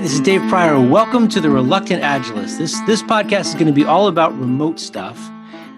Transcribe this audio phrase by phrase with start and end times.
[0.00, 0.80] Hey, this is Dave Prior.
[0.80, 2.56] Welcome to the Reluctant Agilist.
[2.56, 5.18] This this podcast is going to be all about remote stuff.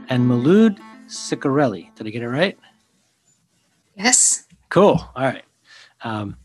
[0.09, 0.79] And Malud
[1.09, 2.56] Ciccarelli, did I get it right?
[3.96, 4.46] Yes.
[4.69, 5.05] Cool.
[5.16, 5.43] All right.
[6.05, 6.37] Um,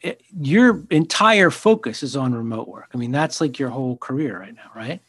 [0.00, 2.88] it, your entire focus is on remote work.
[2.94, 5.02] I mean, that's like your whole career right now, right?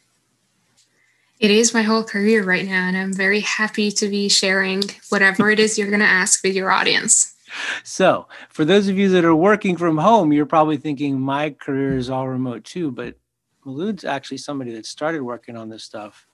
[1.38, 5.48] It is my whole career right now, and I'm very happy to be sharing whatever
[5.48, 7.34] it is you're going to ask with your audience.
[7.82, 11.96] So, for those of you that are working from home, you're probably thinking my career
[11.96, 12.90] is all remote too.
[12.90, 13.16] But
[13.64, 16.26] Malud's actually somebody that started working on this stuff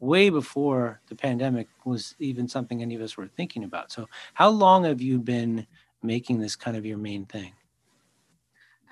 [0.00, 3.92] way before the pandemic was even something any of us were thinking about.
[3.92, 5.66] So, how long have you been
[6.02, 7.52] making this kind of your main thing?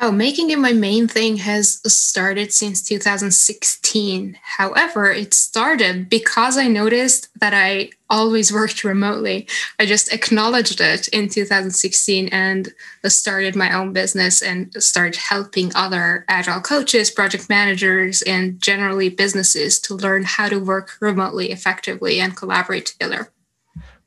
[0.04, 4.36] Oh, making it my main thing has started since 2016.
[4.42, 9.46] However, it started because I noticed that I always worked remotely.
[9.78, 12.74] I just acknowledged it in 2016 and
[13.06, 19.78] started my own business and started helping other agile coaches, project managers, and generally businesses
[19.82, 23.31] to learn how to work remotely effectively and collaborate together.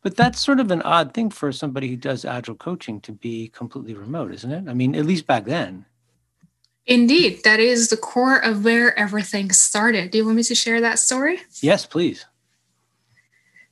[0.06, 3.48] But that's sort of an odd thing for somebody who does agile coaching to be
[3.48, 4.70] completely remote, isn't it?
[4.70, 5.88] I mean, at least back then.
[6.86, 10.12] Indeed, that is the core of where everything started.
[10.12, 11.40] Do you want me to share that story?
[11.60, 12.28] Yes, please.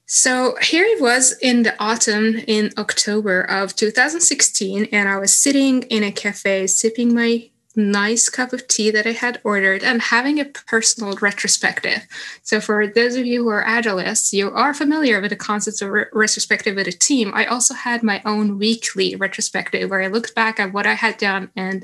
[0.07, 5.83] So here it was in the autumn in October of 2016, and I was sitting
[5.83, 10.39] in a cafe sipping my nice cup of tea that I had ordered and having
[10.39, 12.05] a personal retrospective.
[12.43, 15.89] So, for those of you who are agilists, you are familiar with the concepts of
[15.89, 17.31] re- retrospective with a team.
[17.33, 21.17] I also had my own weekly retrospective where I looked back at what I had
[21.17, 21.83] done and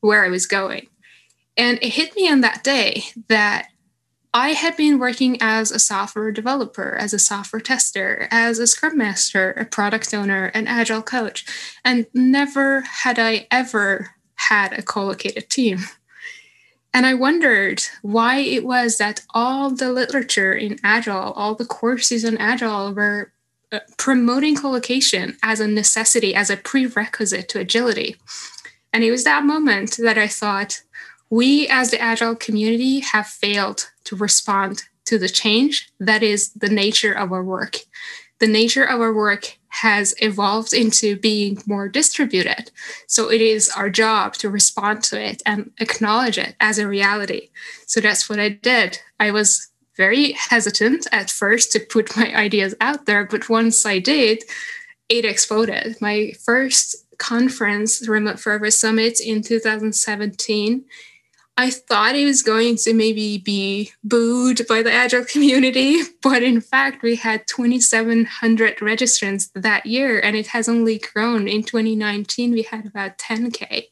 [0.00, 0.88] where I was going.
[1.56, 3.68] And it hit me on that day that
[4.34, 8.98] I had been working as a software developer, as a software tester, as a scrum
[8.98, 11.46] master, a product owner, an agile coach,
[11.84, 14.10] and never had I ever
[14.48, 15.80] had a co-located team.
[16.94, 22.24] And I wondered why it was that all the literature in Agile, all the courses
[22.24, 23.32] in Agile were
[23.70, 28.16] uh, promoting co-location as a necessity, as a prerequisite to agility.
[28.92, 30.82] And it was that moment that I thought,
[31.28, 36.68] we as the Agile community have failed to respond to the change that is the
[36.68, 37.78] nature of our work.
[38.38, 42.70] The nature of our work has evolved into being more distributed.
[43.06, 47.50] So it is our job to respond to it and acknowledge it as a reality.
[47.86, 48.98] So that's what I did.
[49.20, 53.98] I was very hesitant at first to put my ideas out there, but once I
[53.98, 54.44] did,
[55.10, 55.96] it exploded.
[56.00, 60.84] My first conference, Remote Forever Summit in 2017,
[61.58, 66.60] I thought it was going to maybe be booed by the Agile community, but in
[66.60, 71.48] fact, we had 2,700 registrants that year, and it has only grown.
[71.48, 73.84] In 2019, we had about 10K.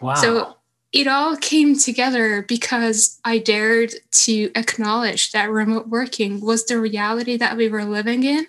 [0.00, 0.14] Wow.
[0.14, 0.56] So
[0.92, 3.94] it all came together because I dared
[4.24, 8.46] to acknowledge that remote working was the reality that we were living in.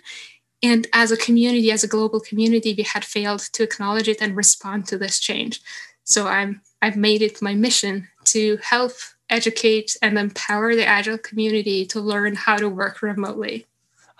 [0.63, 4.35] And as a community, as a global community, we had failed to acknowledge it and
[4.35, 5.61] respond to this change.
[6.03, 8.91] So I'm I've made it my mission to help
[9.29, 13.65] educate and empower the agile community to learn how to work remotely.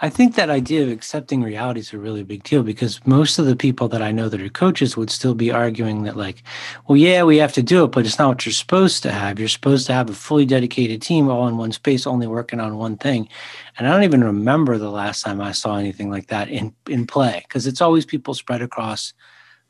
[0.04, 3.46] I think that idea of accepting reality is a really big deal because most of
[3.46, 6.42] the people that I know that are coaches would still be arguing that, like,
[6.88, 9.38] well, yeah, we have to do it, but it's not what you're supposed to have.
[9.38, 12.80] You're supposed to have a fully dedicated team all in one space, only working on
[12.80, 13.30] one thing.
[13.78, 17.06] And I don't even remember the last time I saw anything like that in, in
[17.06, 19.14] play because it's always people spread across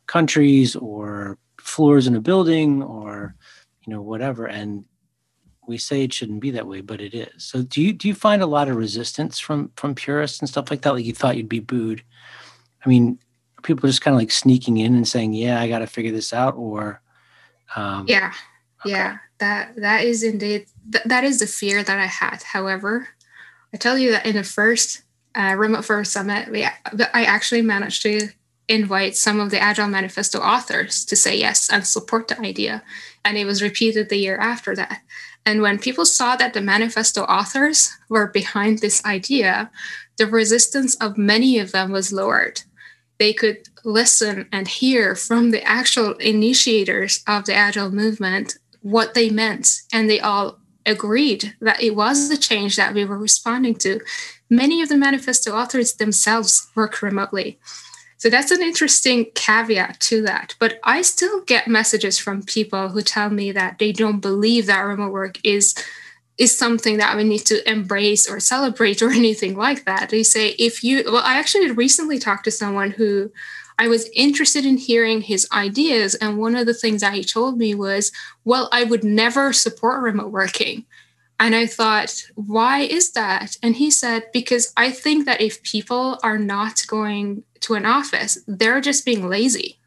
[0.08, 3.36] countries or floors in a building or
[3.92, 4.86] you know whatever and
[5.68, 7.44] we say it shouldn't be that way but it is.
[7.44, 10.72] So do you do you find a lot of resistance from from purists and stuff
[10.72, 10.94] like that?
[10.94, 12.02] Like you thought you'd be booed?
[12.86, 13.20] I mean
[13.64, 16.34] people just kind of like sneaking in and saying yeah i got to figure this
[16.34, 17.02] out or
[17.76, 18.34] um, yeah.
[18.80, 18.92] okay.
[18.92, 19.18] yeah.
[19.40, 22.44] That that is indeed th- that is the fear that i had.
[22.44, 23.10] However
[23.74, 25.04] i tell you that in the first
[25.36, 28.30] uh, Remote Forever Summit we i actually managed to
[28.68, 32.84] invite some of the agile manifesto authors to say yes and support the idea
[33.24, 35.02] and it was repeated the year after that.
[35.46, 39.72] And when people saw that the manifesto authors were behind this idea,
[40.18, 42.62] the resistance of many of them was lowered.
[43.18, 49.30] They could listen and hear from the actual initiators of the Agile movement what they
[49.30, 54.00] meant, and they all agreed that it was the change that we were responding to.
[54.50, 57.60] Many of the manifesto authors themselves work remotely.
[58.22, 60.54] So that's an interesting caveat to that.
[60.60, 64.82] But I still get messages from people who tell me that they don't believe that
[64.82, 65.74] remote work is
[66.38, 70.10] is something that we need to embrace or celebrate or anything like that.
[70.10, 73.32] They say if you well, I actually recently talked to someone who
[73.80, 76.14] I was interested in hearing his ideas.
[76.14, 78.12] And one of the things that he told me was,
[78.46, 80.86] well, I would never support remote working.
[81.40, 83.58] And I thought, why is that?
[83.64, 88.38] And he said, because I think that if people are not going to an office,
[88.48, 89.80] they're just being lazy.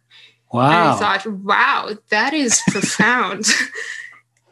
[0.52, 0.68] Wow.
[0.68, 3.46] And I thought, wow, that is profound.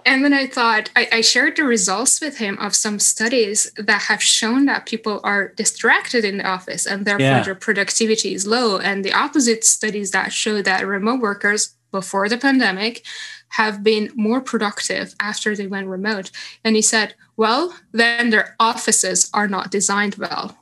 [0.05, 4.03] And then I thought, I, I, shared the results with him of some studies that
[4.03, 7.43] have shown that people are distracted in the office and therefore yeah.
[7.45, 8.79] their productivity is low.
[8.79, 13.05] And the opposite studies that show that remote workers before the pandemic
[13.51, 16.31] have been more productive after they went remote.
[16.65, 20.57] And he said, well, then their offices are not designed well.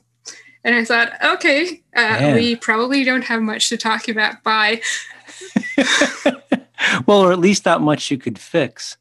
[0.65, 4.43] And I thought, okay, uh, we probably don't have much to talk about.
[4.43, 4.83] Bye.
[7.07, 8.97] well, or at least not much you could fix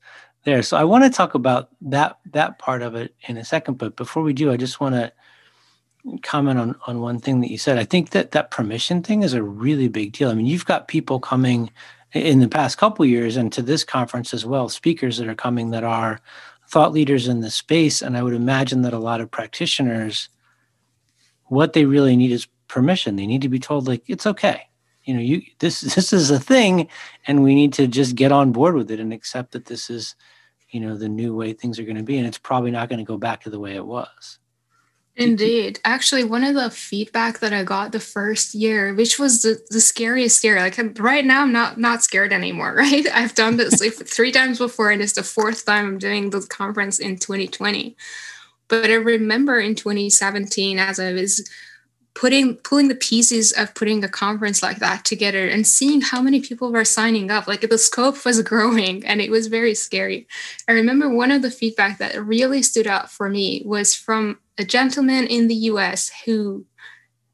[0.46, 0.64] there.
[0.64, 3.78] So I want to talk about that that part of it in a second.
[3.78, 5.12] But before we do, I just want to
[6.24, 7.78] comment on on one thing that you said.
[7.78, 10.30] I think that that permission thing is a really big deal.
[10.30, 11.70] I mean, you've got people coming
[12.14, 15.70] in the past couple years and to this conference as well, speakers that are coming
[15.72, 16.20] that are
[16.68, 20.30] thought leaders in the space, and I would imagine that a lot of practitioners,
[21.50, 23.16] what they really need is permission.
[23.16, 24.70] They need to be told like it's okay.
[25.04, 26.88] You know you this this is a thing
[27.28, 30.16] and we need to just get on board with it and accept that this is
[30.70, 33.00] you know the new way things are going to be and it's probably not going
[33.00, 34.40] to go back to the way it was.
[35.16, 35.82] Indeed.
[35.84, 39.82] Actually one of the feedback that i got the first year which was the, the
[39.82, 43.06] scariest year like right now i'm not not scared anymore right?
[43.14, 46.42] I've done this like three times before and it's the fourth time i'm doing the
[46.42, 47.98] conference in 2020
[48.70, 51.50] but i remember in 2017 as i was
[52.20, 56.42] putting pulling the pieces of putting a conference like that together and seeing how many
[56.42, 60.28] people were signing up like the scope was growing and it was very scary
[60.68, 64.66] i remember one of the feedback that really stood out for me was from a
[64.66, 66.66] gentleman in the us who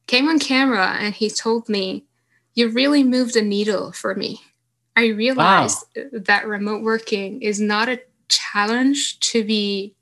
[0.07, 2.05] came on camera and he told me
[2.53, 4.41] you really moved a needle for me
[4.95, 6.03] i realized wow.
[6.11, 9.94] that remote working is not a challenge to be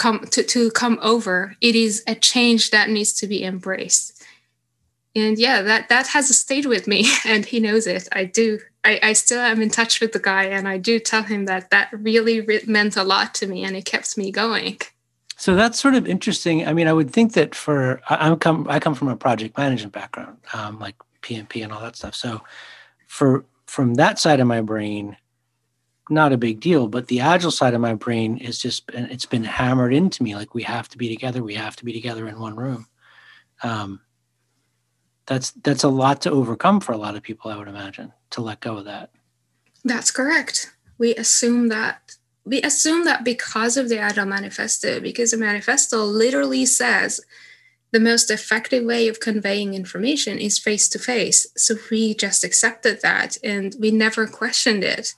[0.00, 4.24] come to, to come over it is a change that needs to be embraced.
[5.14, 8.08] And yeah that that has stayed with me and he knows it.
[8.10, 11.22] I do I, I still am in touch with the guy and i do tell
[11.22, 14.78] him that that really re- meant a lot to me and it kept me going.
[15.36, 16.66] So that's sort of interesting.
[16.66, 19.58] I mean i would think that for i, I come i come from a project
[19.58, 22.14] management background um, like pmp and all that stuff.
[22.14, 22.40] So
[23.06, 25.18] for from that side of my brain
[26.10, 29.44] not a big deal but the agile side of my brain is just it's been
[29.44, 32.38] hammered into me like we have to be together we have to be together in
[32.38, 32.86] one room.
[33.62, 34.00] Um,
[35.26, 38.40] that's that's a lot to overcome for a lot of people i would imagine to
[38.40, 39.10] let go of that.
[39.84, 40.72] That's correct.
[40.98, 46.66] We assume that we assume that because of the agile manifesto because the manifesto literally
[46.66, 47.20] says
[47.92, 51.46] the most effective way of conveying information is face to face.
[51.56, 55.14] So we just accepted that and we never questioned it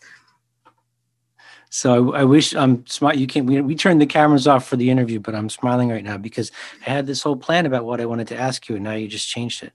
[1.75, 3.17] so I, I, wish I'm smart.
[3.17, 6.05] You can we, we turned the cameras off for the interview, but I'm smiling right
[6.05, 6.53] now because
[6.87, 9.09] I had this whole plan about what I wanted to ask you, and now you
[9.09, 9.73] just changed it.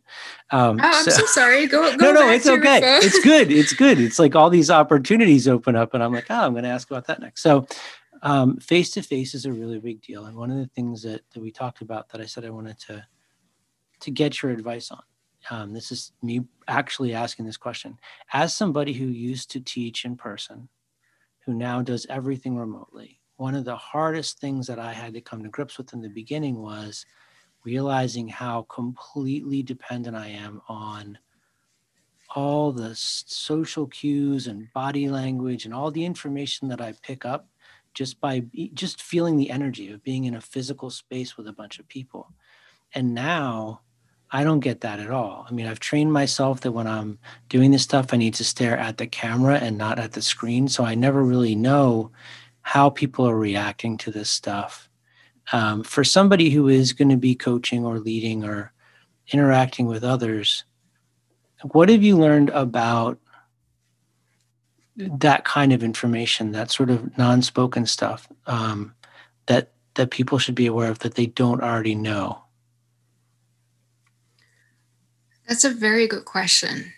[0.52, 1.66] Um, oh, I'm so, so sorry.
[1.66, 3.00] Go, go no, no, it's okay.
[3.00, 3.52] It's good.
[3.52, 4.00] It's good.
[4.00, 6.88] It's like all these opportunities open up, and I'm like, oh, I'm going to ask
[6.88, 7.42] about that next.
[7.42, 7.66] So,
[8.62, 11.42] face to face is a really big deal, and one of the things that that
[11.42, 13.04] we talked about that I said I wanted to
[14.02, 15.02] to get your advice on.
[15.50, 17.98] Um, this is me actually asking this question
[18.33, 20.69] as somebody who used to teach in person
[21.47, 23.21] who now does everything remotely.
[23.37, 26.09] One of the hardest things that I had to come to grips with in the
[26.09, 27.06] beginning was
[27.63, 31.18] realizing how completely dependent I am on
[32.35, 37.47] all the social cues and body language and all the information that I pick up
[37.94, 41.80] just by just feeling the energy of being in a physical space with a bunch
[41.80, 42.33] of people.
[42.94, 43.83] And now
[44.31, 45.46] I don't get that at all.
[45.50, 47.18] I mean, I've trained myself that when I'm
[47.48, 50.68] doing this stuff, I need to stare at the camera and not at the screen.
[50.68, 52.12] So I never really know
[52.62, 54.90] how people are reacting to this stuff.
[55.54, 58.74] Um, for somebody who is going to be coaching or leading or
[59.31, 60.66] interacting with others,
[61.72, 63.18] what have you learned about
[64.98, 68.94] that kind of information, that sort of non-spoken stuff um,
[69.46, 72.44] that that people should be aware of that they don't already know?
[75.47, 76.94] That's a very good question.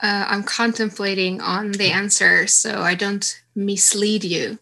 [0.00, 4.58] Uh, I'm contemplating on the answer so I don't mislead you.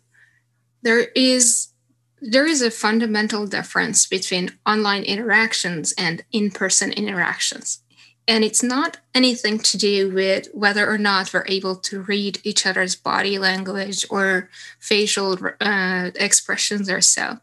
[0.82, 1.68] There is
[2.22, 7.82] there is a fundamental difference between online interactions and in-person interactions.
[8.28, 12.66] And it's not anything to do with whether or not we're able to read each
[12.66, 17.38] other's body language or facial uh, expressions or so.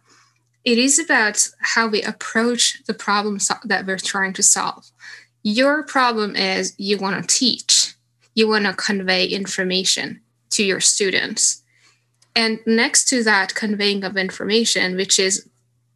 [0.64, 4.92] It is about how we approach the problems that we're trying to solve
[5.50, 7.96] Your problem is you want to teach,
[8.36, 11.64] you want to convey information to your students.
[12.36, 15.48] And next to that conveying of information, which is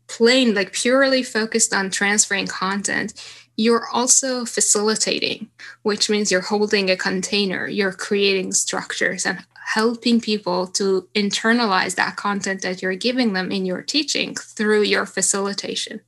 [0.07, 3.13] plain, like purely focused on transferring content,
[3.57, 5.49] you're also facilitating,
[5.81, 12.15] which means you're holding a container, you're creating structures and helping people to internalize that
[12.15, 15.99] content that you're giving them in your teaching through your facilitation.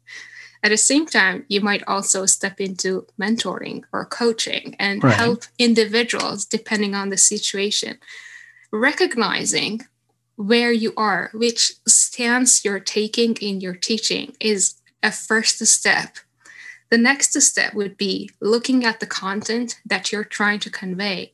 [0.64, 5.14] At the same time, you might also step into mentoring or coaching and right.
[5.14, 8.00] help individuals depending on the situation.
[8.72, 9.82] Recognizing
[10.38, 16.16] where you are, which stance you're taking in your teaching, is a first step.
[16.90, 21.34] The next step would be looking at the content that you're trying to convey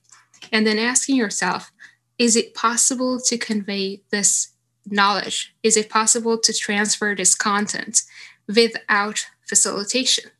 [0.51, 1.71] and then asking yourself
[2.17, 4.49] is it possible to convey this
[4.85, 5.55] knowledge?
[5.63, 8.01] Is it possible to transfer this content
[8.49, 10.31] without facilitation?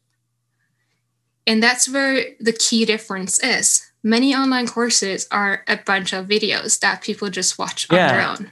[1.48, 3.92] And that's where the key difference is.
[4.04, 8.08] Many online courses are a bunch of videos that people just watch yeah.
[8.08, 8.52] on their own,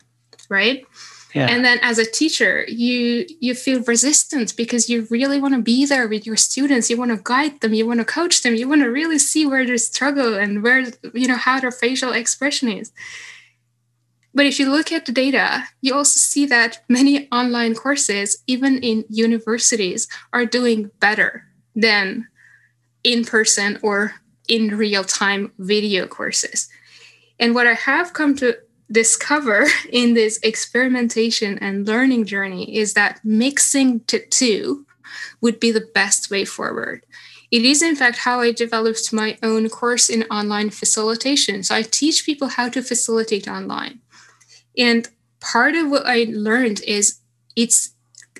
[0.49, 0.85] right?
[1.33, 1.47] Yeah.
[1.47, 5.85] And then as a teacher, you you feel resistance because you really want to be
[5.85, 6.89] there with your students.
[6.89, 9.45] You want to guide them, you want to coach them, you want to really see
[9.45, 12.91] where they struggle and where you know how their facial expression is.
[14.37, 18.77] But if you look at the data, you also see that many online courses, even
[18.83, 22.27] in universities, are doing better than
[23.03, 24.13] in person or
[24.47, 26.69] in real time video courses.
[27.39, 28.59] And what I have come to
[28.91, 34.85] discover in this experimentation and learning journey is that mixing the two
[35.41, 37.03] would be the best way forward.
[37.49, 41.63] It is, in fact, how I developed my own course in online facilitation.
[41.63, 44.01] So I teach people how to facilitate online.
[44.77, 45.07] And
[45.39, 47.19] part of what I learned is
[47.55, 47.93] it's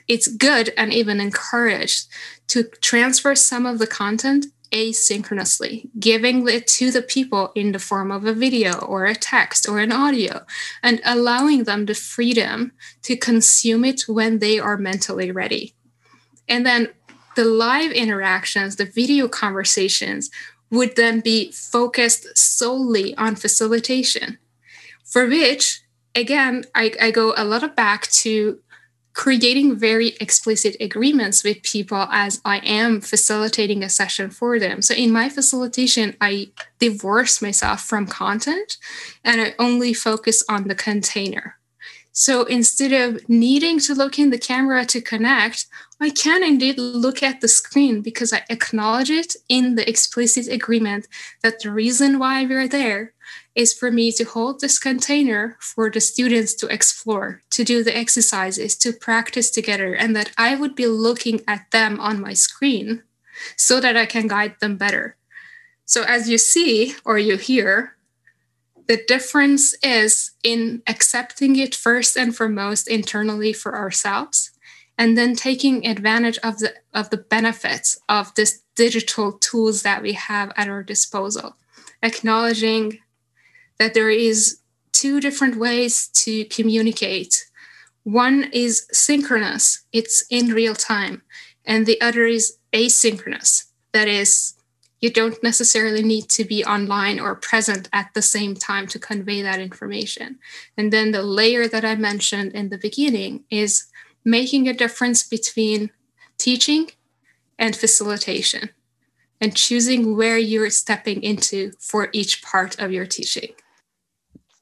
[0.07, 2.07] it's good and even encouraged
[2.47, 8.11] to transfer some of the content asynchronously, giving it to the people in the form
[8.11, 10.45] of a video or a text or an audio,
[10.81, 15.73] and allowing them the freedom to consume it when they are mentally ready.
[16.47, 16.89] And then
[17.35, 20.29] the live interactions, the video conversations,
[20.69, 24.37] would then be focused solely on facilitation,
[25.05, 25.81] for which,
[26.17, 28.59] again, I, I go a lot of back to
[29.13, 34.81] creating very explicit agreements with people as I am facilitating a session for them.
[34.81, 38.77] So in my facilitation, I divorce myself from content
[39.23, 41.55] and I only focus on the container.
[42.11, 45.65] So instead of needing to look in the camera to connect,
[45.99, 51.07] I can indeed look at the screen because I acknowledge it in the explicit agreement
[51.41, 53.13] that the reason why we're there
[53.55, 57.95] is for me to hold this container for the students to explore, to do the
[57.95, 63.03] exercises, to practice together, and that I would be looking at them on my screen
[63.55, 65.15] so that I can guide them better.
[65.85, 67.95] So, as you see or you hear,
[68.87, 74.51] the difference is in accepting it first and foremost internally for ourselves
[74.97, 80.13] and then taking advantage of the of the benefits of this digital tools that we
[80.13, 81.55] have at our disposal
[82.01, 82.99] acknowledging
[83.79, 84.59] that there is
[84.91, 87.45] two different ways to communicate.
[88.03, 91.21] One is synchronous, it's in real time,
[91.65, 93.65] and the other is asynchronous.
[93.93, 94.55] That is,
[94.99, 99.41] you don't necessarily need to be online or present at the same time to convey
[99.43, 100.39] that information.
[100.75, 103.85] And then the layer that I mentioned in the beginning is
[104.25, 105.91] making a difference between
[106.39, 106.89] teaching
[107.59, 108.69] and facilitation
[109.39, 113.53] and choosing where you're stepping into for each part of your teaching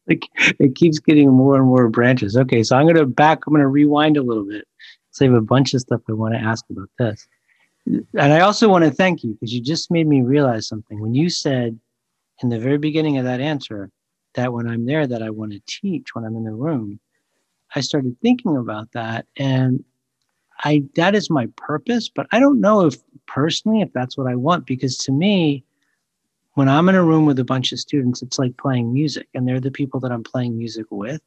[0.09, 0.27] like
[0.59, 2.37] it keeps getting more and more branches.
[2.37, 3.39] Okay, so I'm gonna back.
[3.45, 4.67] I'm gonna rewind a little bit.
[5.11, 7.27] Save a bunch of stuff I want to ask about this,
[7.87, 11.15] and I also want to thank you because you just made me realize something when
[11.15, 11.79] you said
[12.43, 13.89] in the very beginning of that answer
[14.35, 16.99] that when I'm there that I want to teach when I'm in the room.
[17.75, 19.83] I started thinking about that, and
[20.63, 22.09] I that is my purpose.
[22.09, 22.95] But I don't know if
[23.27, 25.63] personally if that's what I want because to me
[26.55, 29.47] when I'm in a room with a bunch of students, it's like playing music, and
[29.47, 31.21] they're the people that I'm playing music with.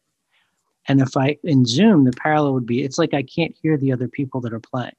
[0.89, 3.93] And if I in Zoom, the parallel would be it's like I can't hear the
[3.93, 4.97] other people that are playing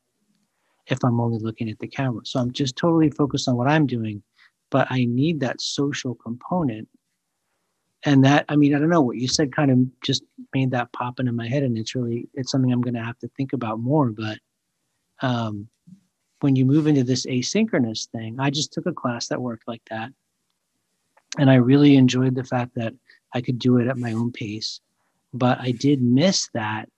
[0.88, 2.21] if I'm only looking at the camera.
[2.25, 4.24] So I'm just totally focused on what I'm doing,
[4.69, 6.88] but I need that social component.
[8.05, 10.91] And that, I mean, I don't know what you said kind of just made that
[10.93, 11.63] pop into my head.
[11.63, 14.09] And it's really, it's something I'm going to have to think about more.
[14.09, 14.39] But
[15.21, 15.67] um,
[16.41, 19.84] when you move into this asynchronous thing, I just took a class that worked like
[19.89, 20.12] that.
[21.38, 22.93] And I really enjoyed the fact that
[23.34, 24.81] I could do it at my own pace.
[25.34, 26.89] But I did miss that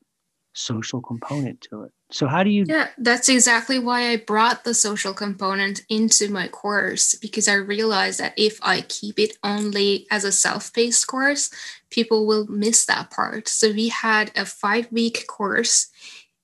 [0.53, 1.91] social component to it.
[2.11, 6.49] So how do you Yeah, that's exactly why I brought the social component into my
[6.49, 11.51] course because I realized that if I keep it only as a self-paced course,
[11.89, 13.47] people will miss that part.
[13.47, 15.87] So we had a 5-week course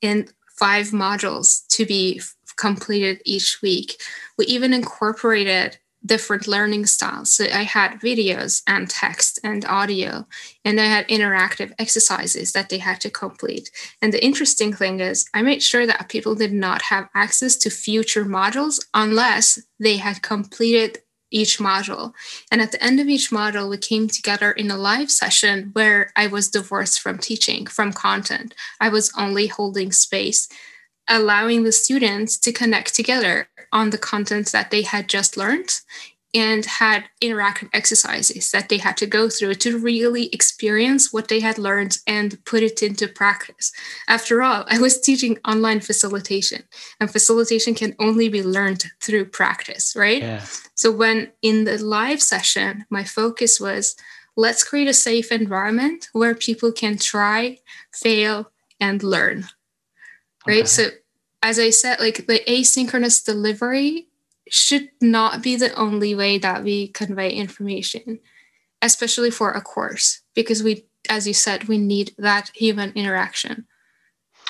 [0.02, 2.22] in 5 modules to be
[2.58, 4.02] completed each week.
[4.38, 7.34] We even incorporated different learning styles.
[7.34, 10.26] So I had videos and text and audio,
[10.64, 13.70] and I had interactive exercises that they had to complete.
[14.02, 17.70] And the interesting thing is, I made sure that people did not have access to
[17.70, 21.00] future modules unless they had completed
[21.30, 22.14] each module.
[22.52, 26.12] And at the end of each module, we came together in a live session where
[26.16, 28.56] I was divorced from teaching, from content.
[28.80, 30.48] I was only holding space
[31.10, 35.72] allowing the students to connect together on the content that they had just learned
[36.34, 41.40] and had interactive exercises that they had to go through to really experience what they
[41.40, 43.72] had learned and put it into practice.
[44.08, 46.64] After all, I was teaching online facilitation,
[47.00, 50.22] and facilitation can only be learned through practice, right?
[50.22, 50.46] Yeah.
[50.76, 53.96] So, when in the live session, my focus was
[54.36, 57.58] let's create a safe environment where people can try,
[57.94, 59.48] fail, and learn
[60.48, 60.60] right?
[60.60, 60.66] Okay.
[60.66, 60.90] So,
[61.44, 64.08] as I said, like the asynchronous delivery
[64.50, 68.20] should not be the only way that we convey information,
[68.82, 73.68] especially for a course, because we, as you said, we need that human interaction.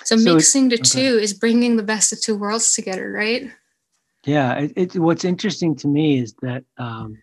[0.04, 0.84] So, so mixing the okay.
[0.84, 3.52] two is bringing the best of two worlds together, right?
[4.26, 7.18] Yeah, it, it, what's interesting to me is that um,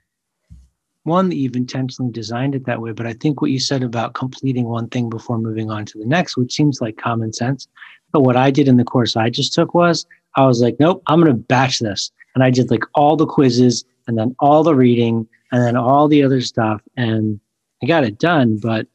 [1.04, 4.14] one that you've intentionally designed it that way, but I think what you said about
[4.14, 7.68] completing one thing before moving on to the next, which seems like common sense,
[8.14, 10.06] but what I did in the course I just took was
[10.36, 12.12] I was like, nope, I'm going to batch this.
[12.36, 16.06] And I did like all the quizzes and then all the reading and then all
[16.06, 16.80] the other stuff.
[16.96, 17.40] And
[17.82, 18.86] I got it done, but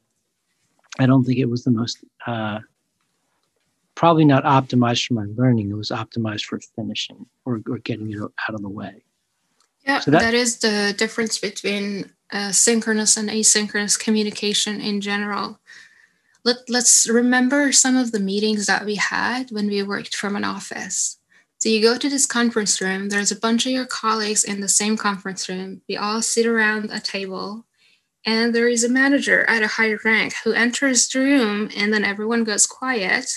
[0.99, 2.59] I don't think it was the most, uh,
[3.95, 5.69] probably not optimized for my learning.
[5.69, 9.03] It was optimized for finishing or, or getting it out of the way.
[9.85, 15.59] Yeah, so that, that is the difference between uh, synchronous and asynchronous communication in general
[16.43, 20.43] let, let's remember some of the meetings that we had when we worked from an
[20.43, 21.17] office.
[21.57, 24.69] So you go to this conference room, there's a bunch of your colleagues in the
[24.69, 25.81] same conference room.
[25.89, 27.65] We all sit around a table,
[28.25, 32.05] and there is a manager at a higher rank who enters the room, and then
[32.05, 33.29] everyone goes quiet.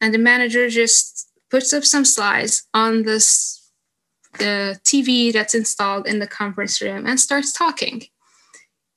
[0.00, 3.58] And the manager just puts up some slides on this
[4.38, 8.04] the TV that's installed in the conference room and starts talking.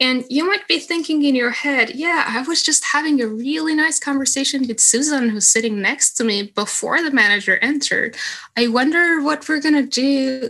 [0.01, 3.75] And you might be thinking in your head, yeah, I was just having a really
[3.75, 8.17] nice conversation with Susan, who's sitting next to me before the manager entered.
[8.57, 10.49] I wonder what we're going to do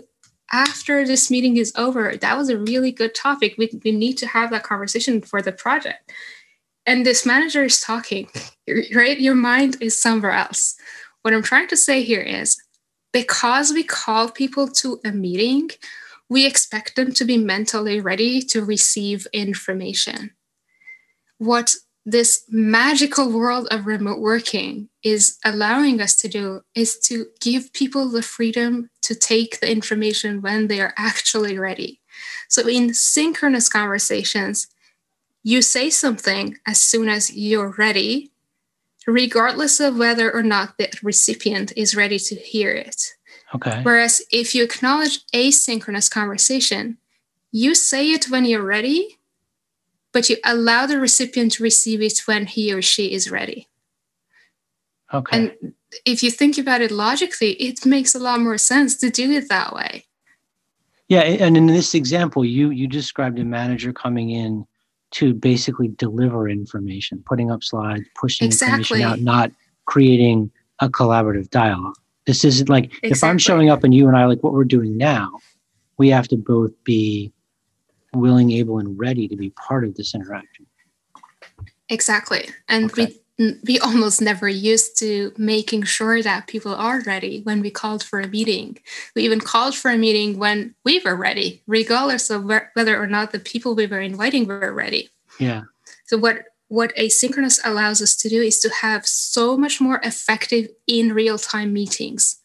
[0.54, 2.16] after this meeting is over.
[2.16, 3.56] That was a really good topic.
[3.58, 6.10] We, we need to have that conversation for the project.
[6.86, 8.30] And this manager is talking,
[8.96, 9.20] right?
[9.20, 10.78] Your mind is somewhere else.
[11.24, 12.58] What I'm trying to say here is
[13.12, 15.72] because we call people to a meeting,
[16.32, 20.32] we expect them to be mentally ready to receive information.
[21.39, 27.74] What this magical world of remote working is allowing us to do is to give
[27.74, 32.00] people the freedom to take the information when they are actually ready.
[32.48, 34.67] So, in synchronous conversations,
[35.44, 38.32] you say something as soon as you're ready,
[39.06, 43.15] regardless of whether or not the recipient is ready to hear it.
[43.54, 43.82] Okay.
[43.84, 46.98] Whereas if you acknowledge asynchronous conversation,
[47.52, 49.20] you say it when you're ready,
[50.14, 53.68] but you allow the recipient to receive it when he or she is ready.
[55.14, 55.38] Okay.
[55.38, 55.74] And
[56.06, 59.50] if you think about it logically, it makes a lot more sense to do it
[59.50, 60.06] that way.
[61.10, 64.66] Yeah, and in this example, you you described a manager coming in
[65.12, 69.02] to basically deliver information, putting up slides, pushing exactly.
[69.02, 69.52] information out, not
[69.86, 71.98] creating a collaborative dialogue.
[72.32, 73.10] This isn't like exactly.
[73.10, 75.38] if I'm showing up and you and I like what we're doing now,
[75.98, 77.34] we have to both be
[78.13, 80.65] willing, able, and ready to be part of this interaction.
[81.89, 82.48] Exactly.
[82.70, 83.08] And okay.
[83.38, 88.02] we we almost never used to making sure that people are ready when we called
[88.02, 88.78] for a meeting.
[89.13, 93.34] We even called for a meeting when we were ready, regardless of whether or not
[93.34, 95.10] the people we were inviting were ready.
[95.38, 95.63] Yeah.
[96.06, 100.70] So what what asynchronous allows us to do is to have so much more effective
[100.88, 102.40] in real time meetings.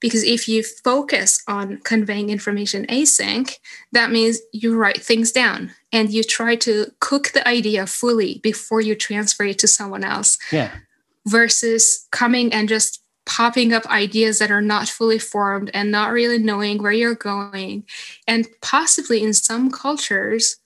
[0.00, 3.52] Because if you focus on conveying information async,
[3.92, 8.80] that means you write things down and you try to cook the idea fully before
[8.80, 10.38] you transfer it to someone else.
[10.50, 10.70] Yeah.
[11.26, 16.38] Versus coming and just popping up ideas that are not fully formed and not really
[16.38, 17.84] knowing where you're going.
[18.26, 20.56] And possibly in some cultures,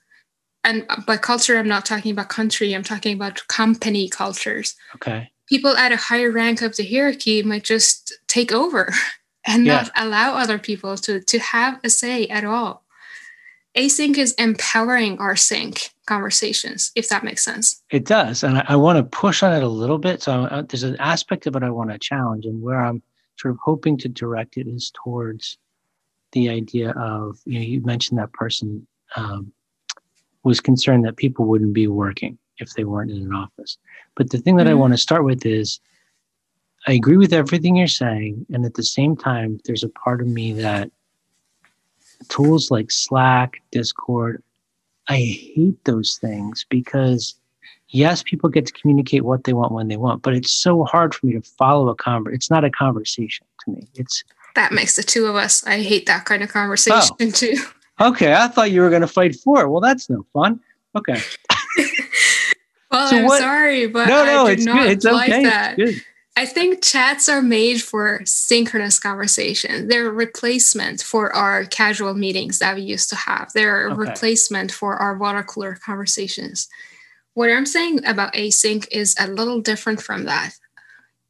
[0.65, 4.75] and by culture i'm not talking about country i'm talking about company cultures.
[4.95, 5.31] Okay.
[5.49, 8.93] People at a higher rank of the hierarchy might just take over
[9.47, 9.83] and yeah.
[9.83, 12.85] not allow other people to to have a say at all.
[13.77, 17.83] Async is empowering our sync conversations if that makes sense.
[17.91, 20.63] It does and i, I want to push on it a little bit so uh,
[20.63, 23.03] there's an aspect of it i want to challenge and where i'm
[23.37, 25.59] sort of hoping to direct it is towards
[26.33, 29.53] the idea of you know you mentioned that person um,
[30.45, 33.79] was concerned that people wouldn't be working if they weren't in an office
[34.17, 34.73] but the thing that mm-hmm.
[34.73, 35.81] i want to start with is
[36.87, 40.27] i agree with everything you're saying and at the same time there's a part of
[40.27, 40.91] me that
[42.29, 44.43] tools like slack discord
[45.09, 47.37] i hate those things because
[47.93, 51.15] yes, people get to communicate what they want when they want, but it's so hard
[51.15, 52.35] for me to follow a conversation.
[52.35, 53.87] It's not a conversation to me.
[53.95, 54.25] It's
[54.55, 55.65] that makes the two of us.
[55.67, 57.31] I hate that kind of conversation oh.
[57.31, 57.57] too.
[58.03, 59.69] Okay, I thought you were going to fight for it.
[59.69, 60.61] Well, that's no fun.
[60.97, 61.21] Okay.
[62.91, 64.91] well, so I'm what, sorry, but no, no, I it's not good.
[64.91, 65.45] It's like okay.
[65.45, 65.79] that.
[66.37, 69.89] I think chats are made for synchronous conversation.
[69.89, 73.53] They're a replacement for our casual meetings that we used to have.
[73.55, 73.99] They're a okay.
[73.99, 76.69] replacement for our water cooler conversations.
[77.35, 80.55] What I'm saying about async is a little different from that.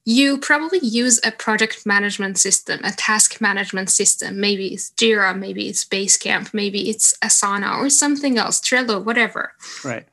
[0.04, 4.40] You probably use a project management system, a task management system.
[4.40, 9.52] Maybe it's Jira, maybe it's Basecamp, maybe it's Asana or something else, Trello, whatever.
[9.84, 10.06] Right.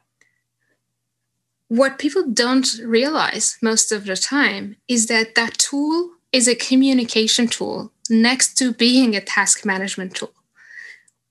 [1.69, 7.47] What people don't realize most of the time is that that tool is a communication
[7.47, 10.33] tool next to being a task management tool.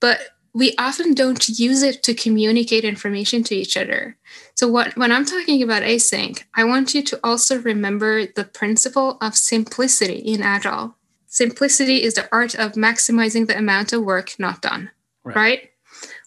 [0.00, 0.20] But
[0.54, 4.16] we often don't use it to communicate information to each other.
[4.54, 9.18] So what when I'm talking about async, I want you to also remember the principle
[9.20, 10.96] of simplicity in agile.
[11.26, 14.90] Simplicity is the art of maximizing the amount of work not done,
[15.22, 15.36] right?
[15.36, 15.70] right?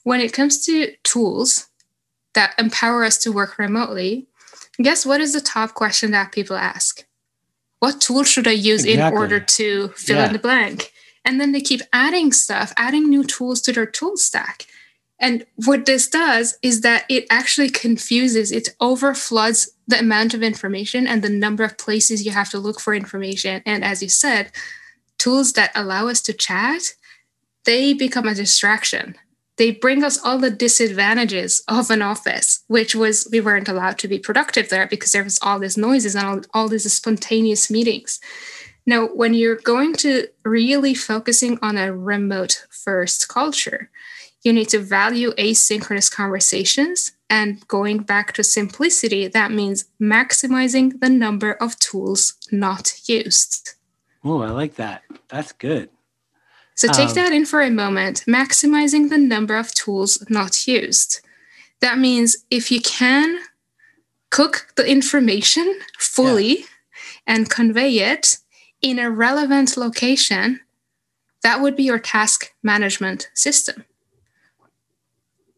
[0.03, 1.67] When it comes to tools
[2.34, 4.27] that empower us to work remotely,
[4.81, 7.05] guess what is the top question that people ask?
[7.79, 9.07] What tool should I use exactly.
[9.07, 10.27] in order to fill yeah.
[10.27, 10.93] in the blank?
[11.23, 14.65] And then they keep adding stuff, adding new tools to their tool stack.
[15.19, 21.05] And what this does is that it actually confuses, it overfloods the amount of information
[21.05, 23.62] and the number of places you have to look for information.
[23.65, 24.51] And as you said,
[25.19, 26.81] tools that allow us to chat,
[27.65, 29.15] they become a distraction.
[29.57, 34.07] They bring us all the disadvantages of an office, which was we weren't allowed to
[34.07, 38.19] be productive there because there was all these noises and all, all these spontaneous meetings.
[38.86, 43.89] Now, when you're going to really focusing on a remote first culture,
[44.44, 47.12] you need to value asynchronous conversations.
[47.30, 53.76] And going back to simplicity, that means maximizing the number of tools not used.
[54.24, 55.04] Oh, I like that.
[55.30, 55.89] That's good.
[56.76, 58.24] So take um, that in for a moment.
[58.28, 61.22] Maximizing the number of tools not used.
[61.80, 63.39] That means if you can
[64.32, 66.65] cook the information fully yeah.
[67.28, 68.38] and convey it
[68.82, 70.60] in a relevant location,
[71.44, 73.86] that would be your task management system.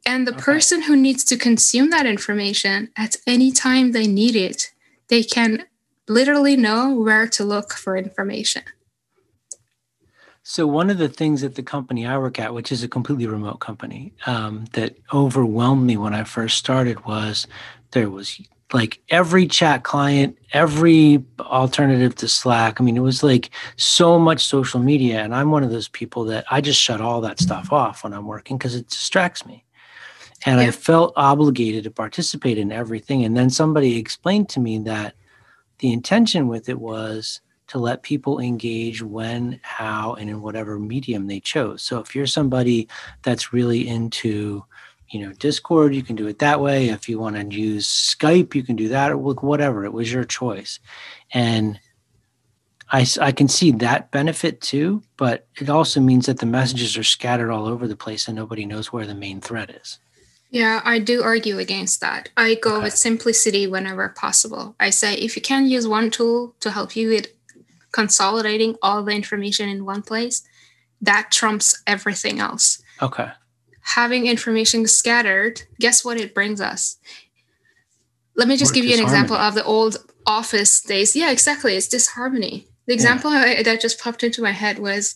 [0.06, 0.42] And the okay.
[0.42, 4.72] person who needs to consume that information at any time they need it,
[5.08, 5.66] they can
[6.08, 8.64] literally know where to look for information.
[10.46, 13.28] So, one of the things at the company I work at, which is a completely
[13.28, 17.48] remote company, um, that overwhelmed me when I first started was
[17.92, 18.42] there was
[18.74, 22.82] like every chat client, every alternative to Slack.
[22.82, 25.22] I mean, it was like so much social media.
[25.24, 28.14] And I'm one of those people that I just shut all that stuff off when
[28.14, 29.64] I'm working because it distracts me.
[30.46, 30.68] And yeah.
[30.68, 33.24] I felt obligated to participate in everything.
[33.24, 35.14] And then somebody explained to me that
[35.78, 41.28] the intention with it was to let people engage when, how, and in whatever medium
[41.28, 41.82] they chose.
[41.82, 42.88] So if you're somebody
[43.22, 44.66] that's really into
[45.14, 46.90] you know discord you can do it that way.
[46.90, 50.24] If you want to use skype you can do that or whatever it was your
[50.24, 50.80] choice.
[51.32, 51.80] And
[52.92, 57.04] I, I can see that benefit too but it also means that the messages are
[57.04, 60.00] scattered all over the place and nobody knows where the main thread is.
[60.50, 62.30] Yeah i do argue against that.
[62.36, 62.86] I go okay.
[62.86, 64.76] with simplicity whenever possible.
[64.80, 67.28] I say if you can use one tool to help you with
[67.92, 70.42] consolidating all the information in one place
[71.02, 72.82] that trumps everything else.
[73.00, 73.30] Okay
[73.84, 76.98] having information scattered, guess what it brings us?
[78.36, 81.16] Let me just give you an example of the old office days.
[81.16, 81.76] Yeah, exactly.
[81.76, 82.68] It's disharmony.
[82.88, 83.60] The example yeah.
[83.60, 85.16] I, that just popped into my head was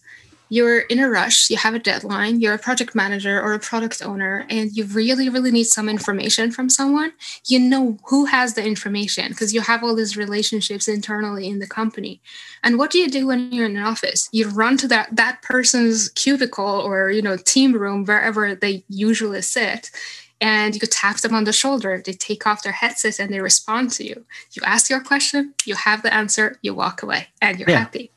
[0.50, 4.02] you're in a rush, you have a deadline, you're a project manager or a product
[4.04, 7.14] owner, and you really, really need some information from someone,
[7.46, 11.68] you know who has the information because you have all these relationships internally in the
[11.68, 12.22] company.
[12.64, 14.30] And what do you do when you're in an office?
[14.32, 19.42] You run to that that person's cubicle or you know team room, wherever they usually
[19.42, 19.92] sit,
[20.40, 22.02] and you tap them on the shoulder.
[22.04, 24.26] They take off their headset and they respond to you.
[24.54, 27.80] You ask your question, you have the answer, you walk away, and you're yeah.
[27.80, 28.12] happy.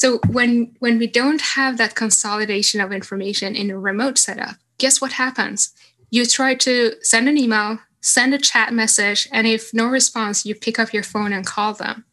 [0.00, 4.98] So when when we don't have that consolidation of information in a remote setup, guess
[4.98, 5.74] what happens?
[6.08, 10.54] You try to send an email, send a chat message, and if no response, you
[10.54, 12.06] pick up your phone and call them.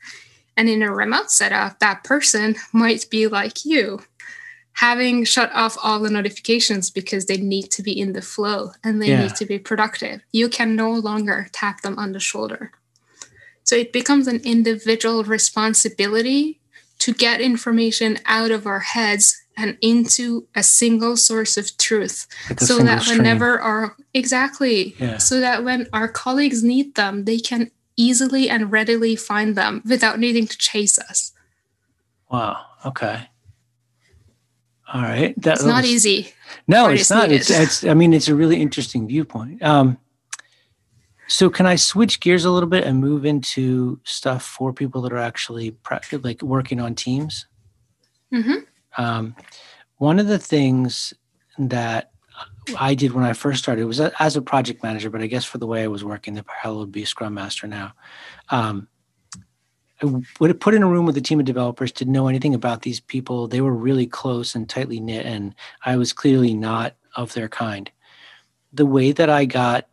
[0.58, 4.02] And in a remote setup, that person might be like you,
[4.74, 9.02] having shut off all the notifications because they need to be in the flow and
[9.02, 9.22] they yeah.
[9.22, 10.20] need to be productive.
[10.34, 12.72] You can no longer tap them on the shoulder.
[13.64, 16.57] So it becomes an individual responsibility
[17.00, 22.28] to get information out of our heads and into a single source of truth.
[22.50, 23.68] Like so that whenever stream.
[23.68, 24.96] our exactly.
[25.00, 25.18] Yeah.
[25.18, 30.20] so that when our colleagues need them they can easily and readily find them without
[30.20, 31.34] needing to chase us.
[32.30, 32.64] Wow.
[32.86, 33.28] Okay.
[34.94, 35.34] All right.
[35.38, 36.34] That's not easy.
[36.68, 37.32] No it's not.
[37.32, 39.62] it's, it's i mean it's a really interesting viewpoint.
[39.64, 39.98] Um
[41.28, 45.14] so can I switch gears a little bit and move into stuff for people that
[45.14, 45.76] are actually
[46.24, 47.48] like working on teams?
[48.34, 49.02] Mm-hmm.
[49.02, 49.36] Um,
[49.98, 51.14] one of the things
[51.58, 52.12] that
[52.78, 55.58] I did when I first started was as a project manager, but I guess for
[55.58, 57.94] the way I was working, the parallel would be a scrum master now.
[58.50, 58.88] Um,
[60.02, 60.06] I
[60.40, 62.84] would have put in a room with a team of developers, didn't know anything about
[62.84, 63.48] these people.
[63.48, 67.90] They were really close and tightly knit, and I was clearly not of their kind.
[68.72, 69.88] The way that I got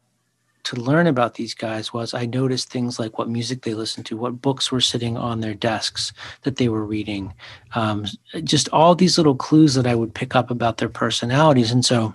[0.65, 4.17] to learn about these guys was I noticed things like what music they listened to,
[4.17, 7.33] what books were sitting on their desks that they were reading,
[7.75, 8.07] um,
[8.43, 11.71] just all these little clues that I would pick up about their personalities.
[11.71, 12.13] And so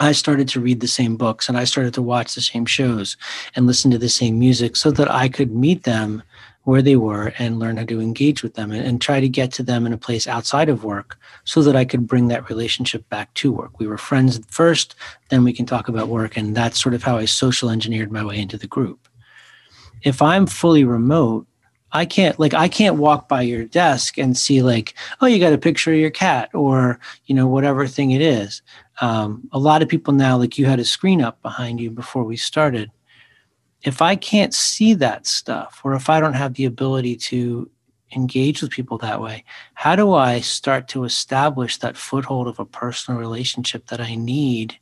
[0.00, 3.16] I started to read the same books and I started to watch the same shows
[3.54, 6.22] and listen to the same music so that I could meet them
[6.64, 9.50] where they were and learn how to engage with them and, and, try to get
[9.52, 13.08] to them in a place outside of work so that I could bring that relationship
[13.08, 13.80] back to work.
[13.80, 14.94] We were friends first,
[15.28, 16.36] then we can talk about work.
[16.36, 19.08] And that's sort of how I social engineered my way into the group.
[20.02, 21.46] If I'm fully remote,
[21.92, 25.52] I can't like I can't walk by your desk and see like oh you got
[25.52, 28.62] a picture of your cat or you know whatever thing it is.
[29.02, 32.24] Um, a lot of people now like you had a screen up behind you before
[32.24, 32.90] we started
[33.82, 37.70] if I can't see that stuff, or if I don't have the ability to
[38.14, 42.64] engage with people that way, how do I start to establish that foothold of a
[42.64, 44.78] personal relationship that I need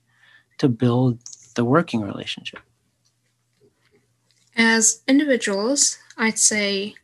[0.58, 1.18] to build
[1.54, 2.60] the working relationship?
[4.56, 6.94] As individuals, I'd say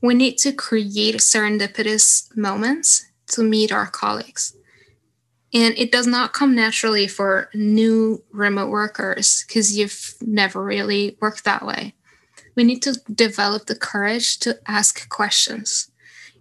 [0.00, 4.56] we need to create serendipitous moments to meet our colleagues.
[5.54, 11.44] And it does not come naturally for new remote workers because you've never really worked
[11.44, 11.94] that way.
[12.56, 15.90] We need to develop the courage to ask questions.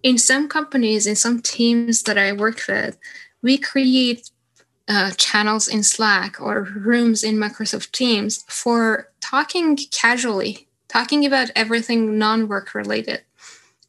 [0.02, 2.98] In some companies, in some teams that I work with,
[3.44, 4.32] we create
[4.88, 12.18] uh, channels in Slack or rooms in Microsoft Teams for talking casually, talking about everything
[12.18, 13.22] non work related.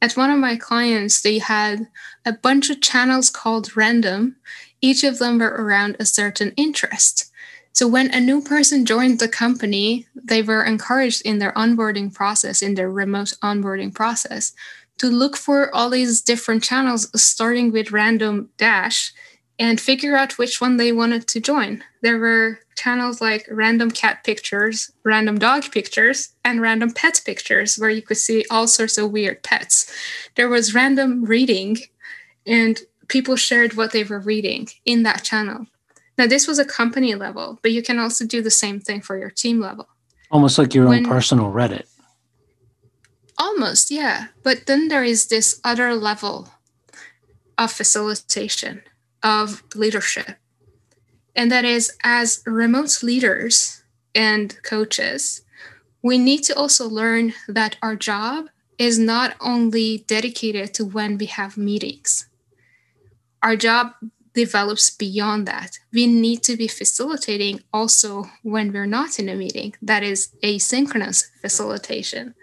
[0.00, 1.88] At one of my clients, they had
[2.26, 4.36] a bunch of channels called random
[4.80, 7.30] each of them were around a certain interest.
[7.72, 12.62] So when a new person joined the company, they were encouraged in their onboarding process,
[12.62, 14.52] in their remote onboarding process,
[14.98, 19.12] to look for all these different channels, starting with random dash,
[19.58, 21.82] and figure out which one they wanted to join.
[22.00, 27.90] There were channels like random cat pictures, random dog pictures, and random pet pictures, where
[27.90, 29.92] you could see all sorts of weird pets.
[30.36, 31.78] There was random reading,
[32.46, 35.66] and people shared what they were reading in that channel.
[36.16, 39.18] Now, this was a company level, but you can also do the same thing for
[39.18, 39.88] your team level.
[40.30, 41.86] Almost like your when, own personal Reddit.
[43.36, 44.28] Almost, yeah.
[44.42, 46.50] But then there is this other level
[47.58, 48.82] of facilitation,
[49.22, 50.36] of leadership.
[51.34, 53.82] And that is as remote leaders
[54.14, 55.42] and coaches,
[56.02, 58.46] we need to also learn that our job
[58.78, 62.26] is not only dedicated to when we have meetings
[63.44, 63.92] our job
[64.32, 65.78] develops beyond that.
[65.92, 69.76] We need to be facilitating also when we're not in a meeting.
[69.80, 72.34] That is asynchronous facilitation.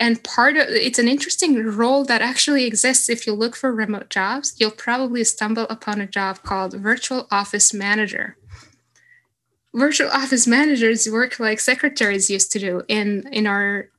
[0.00, 4.10] And part of it's an interesting role that actually exists if you look for remote
[4.10, 4.54] jobs.
[4.58, 8.36] You'll probably stumble upon a job called virtual office manager.
[9.74, 13.90] Virtual office managers work like secretaries used to do in in our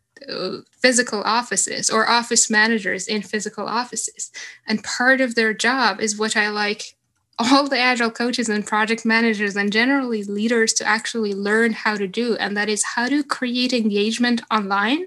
[0.72, 4.32] physical offices or office managers in physical offices.
[4.68, 6.96] And part of their job is what I like
[7.40, 12.06] all the agile coaches and project managers and generally leaders to actually learn how to
[12.06, 12.36] do.
[12.36, 15.06] And that is how to create engagement online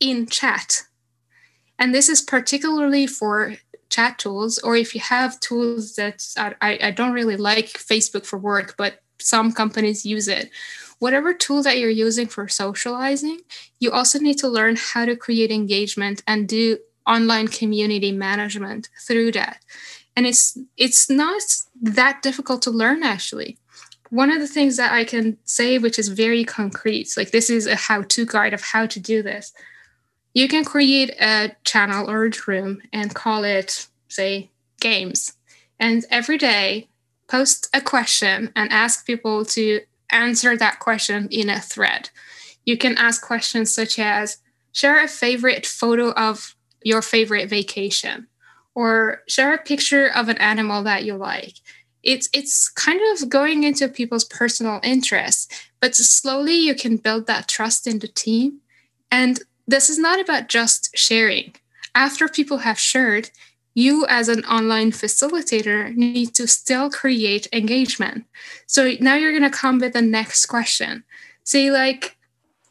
[0.00, 0.82] in chat.
[1.78, 3.54] And this is particularly for
[3.90, 6.24] chat tools, or if you have tools that
[6.60, 10.50] I, I don't really like Facebook for work, but some companies use it
[11.02, 13.40] whatever tool that you're using for socializing,
[13.80, 19.32] you also need to learn how to create engagement and do online community management through
[19.32, 19.58] that.
[20.14, 21.42] And it's it's not
[21.82, 23.58] that difficult to learn actually.
[24.10, 27.66] One of the things that I can say which is very concrete, like this is
[27.66, 29.52] a how-to guide of how to do this.
[30.34, 35.32] You can create a channel or a room and call it say games.
[35.80, 36.86] And every day
[37.26, 39.80] post a question and ask people to
[40.12, 42.10] answer that question in a thread.
[42.64, 44.38] You can ask questions such as
[44.72, 48.28] share a favorite photo of your favorite vacation
[48.74, 51.54] or share a picture of an animal that you like.
[52.02, 55.48] It's it's kind of going into people's personal interests,
[55.80, 58.58] but slowly you can build that trust in the team.
[59.10, 61.54] And this is not about just sharing.
[61.94, 63.30] After people have shared,
[63.74, 68.24] you as an online facilitator need to still create engagement.
[68.66, 71.04] So now you're going to come with the next question.
[71.44, 72.16] Say, like,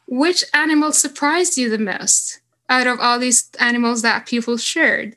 [0.06, 5.16] which animal surprised you the most out of all these animals that people shared?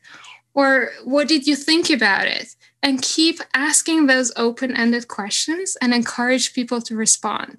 [0.53, 2.55] Or what did you think about it?
[2.81, 7.57] And keep asking those open ended questions and encourage people to respond.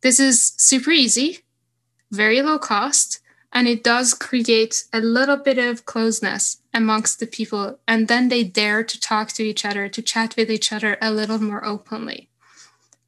[0.00, 1.40] This is super easy,
[2.10, 3.20] very low cost,
[3.52, 8.42] and it does create a little bit of closeness amongst the people and then they
[8.44, 12.30] dare to talk to each other to chat with each other a little more openly.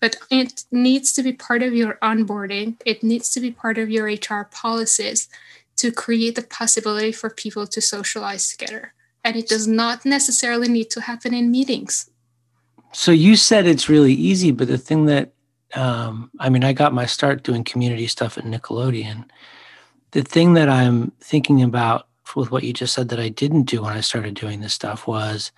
[0.00, 2.68] But it needs to be part of your onboarding.
[2.84, 5.28] It needs to be part of your hr policies
[5.76, 8.92] to create the possibility for people to socialize together.
[9.24, 12.10] And it does not necessarily need to happen in meetings.
[12.92, 15.32] So you said it's really easy but the thing that
[15.74, 19.24] um, i mean i got my start doing community stuff at nickelodeon.
[20.10, 23.82] The thing that I'm thinking about with what you just said that I didn't do
[23.82, 25.52] when I started doing this stuff was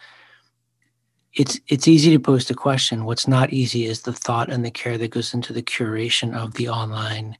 [1.35, 3.05] it's it's easy to post a question.
[3.05, 6.55] What's not easy is the thought and the care that goes into the curation of
[6.55, 7.39] the online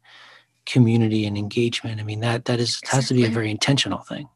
[0.65, 2.01] community and engagement.
[2.01, 2.97] I mean that that is exactly.
[2.97, 4.29] has to be a very intentional thing.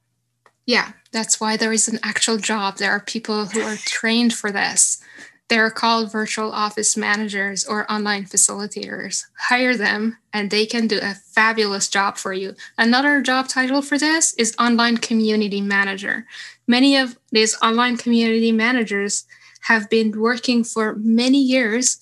[0.67, 2.77] Yeah, that's why there is an actual job.
[2.77, 5.01] There are people who are trained for this.
[5.49, 9.27] They're called virtual office managers or online facilitators.
[9.39, 12.55] Hire them and they can do a fabulous job for you.
[12.77, 16.27] Another job title for this is online community manager.
[16.67, 19.25] Many of these online community managers
[19.63, 21.99] have been working for many years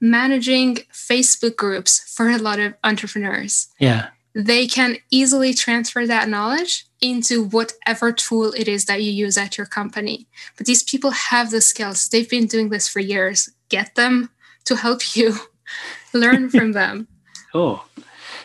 [0.00, 3.68] managing Facebook groups for a lot of entrepreneurs.
[3.78, 4.08] Yeah.
[4.36, 9.56] They can easily transfer that knowledge into whatever tool it is that you use at
[9.56, 10.28] your company.
[10.58, 12.10] But these people have the skills.
[12.10, 13.48] They've been doing this for years.
[13.70, 14.28] Get them
[14.66, 15.36] to help you
[16.12, 17.08] learn from them.
[17.54, 17.86] Oh.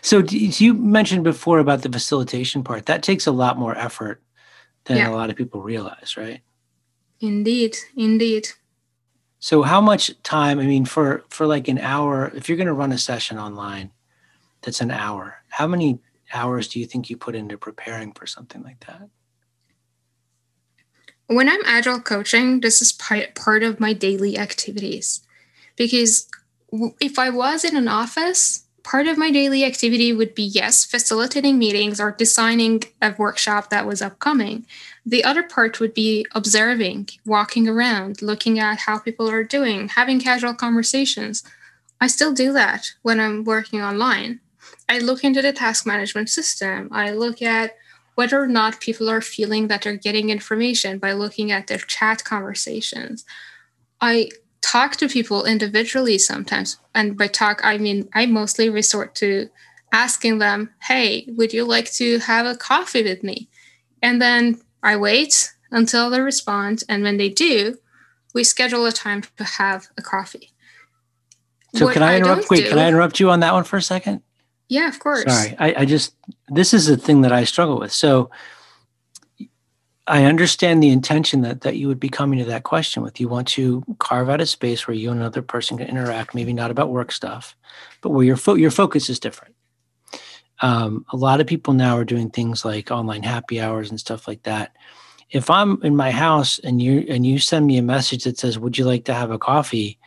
[0.02, 2.86] So you mentioned before about the facilitation part.
[2.86, 4.24] That takes a lot more effort
[4.86, 5.10] than yeah.
[5.10, 6.40] a lot of people realize, right?
[7.20, 8.48] Indeed, indeed.
[9.40, 12.74] So how much time, I mean for for like an hour, if you're going to
[12.74, 13.92] run a session online
[14.62, 16.00] that's an hour, how many
[16.34, 19.10] hours do you think you put into preparing for something like that?
[21.28, 25.22] When I'm agile coaching, this is part of my daily activities
[25.76, 26.28] because
[27.00, 31.58] if I was in an office, part of my daily activity would be yes, facilitating
[31.58, 34.66] meetings or designing a workshop that was upcoming.
[35.06, 40.20] The other part would be observing, walking around, looking at how people are doing, having
[40.20, 41.44] casual conversations.
[42.00, 44.40] I still do that when I'm working online.
[44.90, 46.90] I look into the task management system.
[46.92, 47.76] I look at
[48.16, 52.24] whether or not people are feeling that they're getting information by looking at their chat
[52.24, 53.26] conversations.
[54.02, 54.30] I
[54.62, 56.78] talk to people individually sometimes.
[56.94, 59.50] And by talk, I mean, I mostly resort to
[59.92, 63.50] asking them, hey, would you like to have a coffee with me?
[64.02, 66.84] And then I wait until they respond.
[66.90, 67.78] And when they do,
[68.34, 70.52] we schedule a time to have a coffee.
[71.76, 72.44] So what can I interrupt?
[72.44, 74.22] I wait, do, can I interrupt you on that one for a second?
[74.72, 75.26] Yeah, of course.
[75.26, 76.16] Sorry, I, I just
[76.48, 77.92] this is a thing that I struggle with.
[77.92, 78.32] So
[80.08, 83.20] I understand the intention that that you would be coming to that question with.
[83.20, 86.54] You want to carve out a space where you and another person can interact, maybe
[86.54, 87.54] not about work stuff,
[88.00, 89.56] but where your fo- your focus is different.
[90.62, 94.26] Um, a lot of people now are doing things like online happy hours and stuff
[94.26, 94.72] like that.
[95.32, 98.58] If I'm in my house and you and you send me a message that says,
[98.58, 100.00] "Would you like to have a coffee?"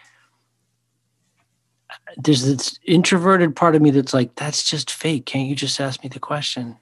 [2.16, 5.26] There's this introverted part of me that's like, that's just fake.
[5.26, 6.76] Can't you just ask me the question?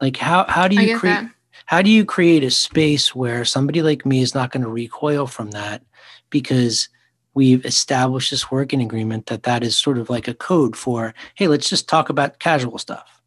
[0.00, 1.28] Like how how do you create
[1.66, 5.26] how do you create a space where somebody like me is not going to recoil
[5.26, 5.82] from that
[6.30, 6.88] because
[7.32, 11.48] we've established this working agreement that that is sort of like a code for hey
[11.48, 13.22] let's just talk about casual stuff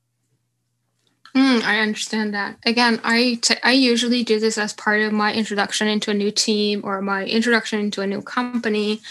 [1.36, 5.34] mm, i understand that again I, t- I usually do this as part of my
[5.34, 9.01] introduction into a new team or my introduction into a new company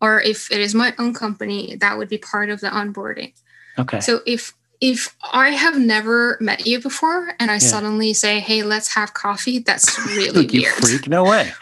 [0.00, 3.32] or if it is my own company, that would be part of the onboarding.
[3.78, 4.00] Okay.
[4.00, 7.58] So if if I have never met you before and I Yeah.
[7.60, 10.74] suddenly say, "Hey, let's have coffee," that's really you weird.
[10.74, 11.08] freak.
[11.08, 11.52] No way.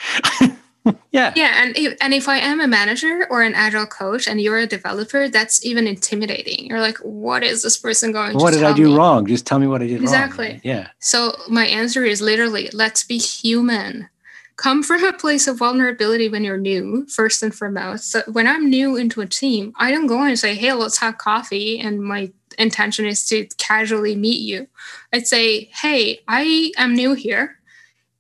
[1.12, 1.32] yeah.
[1.36, 4.58] Yeah, and if, and if I am a manager or an agile coach and you're
[4.58, 6.66] a developer, that's even intimidating.
[6.66, 9.26] You're like, "What is this person going What to did I do me?" wrong?
[9.26, 10.46] Just tell me what I did Exactly.
[10.46, 10.54] wrong.
[10.56, 10.70] Exactly.
[10.70, 10.88] Yeah.
[10.98, 14.08] So my answer is literally, let's be human.
[14.56, 18.10] Come from a place of vulnerability when you're new, first and foremost.
[18.10, 21.18] So when I'm new into a team, I don't go and say, hey, let's have
[21.18, 21.80] coffee.
[21.80, 24.68] And my intention is to casually meet you.
[25.12, 27.58] I'd say, hey, I am new here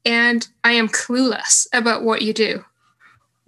[0.04, 2.64] and I am clueless about what you do.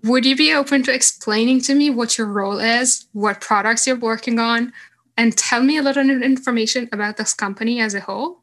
[0.04, 3.96] Would you be open to explaining to me what your role is, what products you're
[3.96, 4.72] working on,
[5.16, 8.42] and tell me a little information about this company as a whole?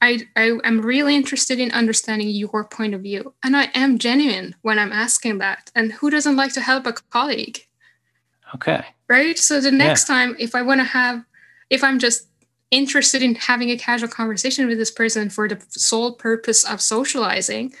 [0.00, 3.34] I, I am really interested in understanding your point of view.
[3.42, 5.70] And I am genuine when I'm asking that.
[5.74, 7.66] And who doesn't like to help a colleague?
[8.54, 8.84] Okay.
[9.08, 9.38] Right.
[9.38, 11.24] So the next time, if I want to have,
[11.70, 12.28] if I'm just
[12.70, 17.74] interested in having a casual conversation with this person for the sole purpose of socializing,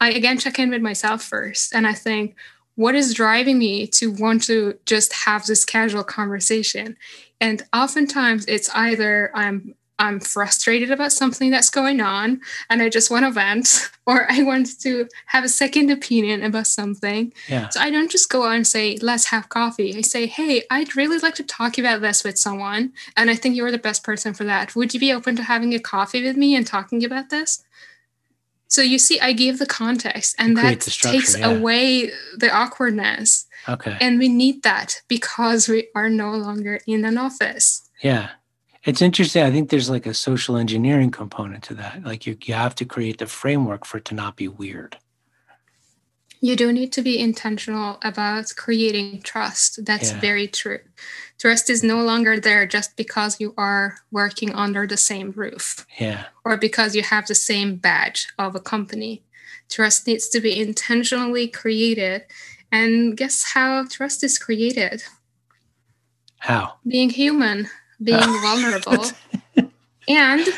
[0.00, 1.74] I again check in with myself first.
[1.74, 2.34] And I think,
[2.76, 6.96] what is driving me to want to just have this casual conversation?
[7.38, 12.40] And oftentimes it's either I'm I'm frustrated about something that's going on
[12.70, 16.66] and I just want to vent, or I want to have a second opinion about
[16.66, 17.32] something.
[17.48, 17.68] Yeah.
[17.68, 19.94] So I don't just go out and say, let's have coffee.
[19.94, 22.94] I say, hey, I'd really like to talk about this with someone.
[23.14, 24.74] And I think you're the best person for that.
[24.74, 27.62] Would you be open to having a coffee with me and talking about this?
[28.68, 31.50] So you see, I give the context and that takes yeah.
[31.50, 33.46] away the awkwardness.
[33.68, 33.98] Okay.
[34.00, 37.90] And we need that because we are no longer in an office.
[38.00, 38.30] Yeah.
[38.84, 39.42] It's interesting.
[39.42, 42.02] I think there's like a social engineering component to that.
[42.02, 44.96] Like you, you have to create the framework for it to not be weird.
[46.42, 49.84] You do need to be intentional about creating trust.
[49.84, 50.20] That's Yeah.
[50.20, 50.78] very true.
[51.38, 56.24] Trust is no longer there just because you are working under the same roof Yeah.
[56.44, 59.22] or because you have the same badge of a company.
[59.68, 62.24] Trust needs to be intentionally created.
[62.72, 65.02] And guess how trust is created?
[66.38, 66.76] How?
[66.86, 67.68] Being human,
[68.02, 69.04] being vulnerable,
[70.08, 70.48] and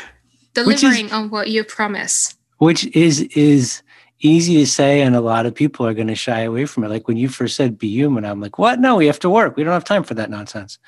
[0.53, 2.35] delivering on what you promise.
[2.57, 3.81] Which is is
[4.23, 6.89] easy to say, and a lot of people are going to shy away from it.
[6.89, 8.79] Like when you first said "be human," I'm like, "What?
[8.79, 9.55] No, we have to work.
[9.55, 10.79] We don't have time for that nonsense."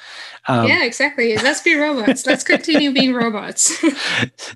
[0.48, 1.36] Um, yeah, exactly.
[1.36, 2.26] Let's be robots.
[2.26, 3.84] Let's continue being robots.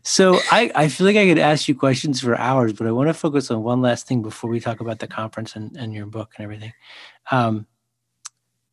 [0.03, 3.09] So I, I feel like I could ask you questions for hours, but I want
[3.09, 6.05] to focus on one last thing before we talk about the conference and, and your
[6.05, 6.73] book and everything.
[7.31, 7.67] Um,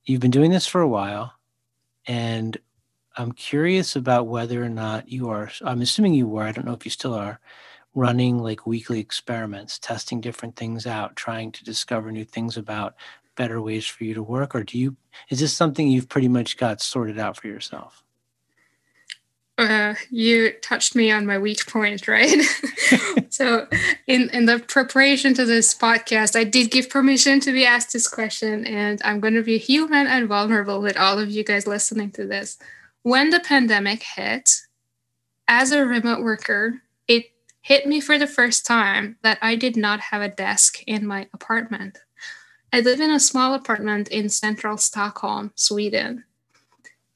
[0.05, 1.35] you've been doing this for a while,
[2.07, 2.57] and
[3.17, 6.75] I'm curious about whether or not you are, I'm assuming you were, I don't know
[6.75, 7.41] if you still are,
[7.95, 12.95] running like weekly experiments, testing different things out, trying to discover new things about
[13.37, 14.97] better ways for you to work, or do you,
[15.31, 18.05] is this something you've pretty much got sorted out for yourself?
[19.59, 22.43] uh, you touched me on my weak point, right?
[23.31, 23.67] so,
[24.07, 28.07] in in the preparation to this podcast, I did give permission to be asked this
[28.07, 32.11] question, and I'm going to be human and vulnerable with all of you guys listening
[32.13, 32.59] to this.
[33.07, 34.51] When the pandemic hit,
[35.47, 37.27] as a remote worker, it
[37.61, 41.29] hit me for the first time that I did not have a desk in my
[41.33, 41.99] apartment.
[42.73, 46.25] I live in a small apartment in central Stockholm, Sweden.